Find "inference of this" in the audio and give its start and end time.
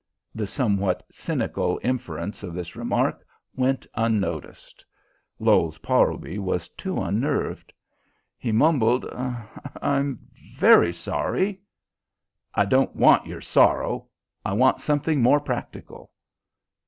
1.83-2.75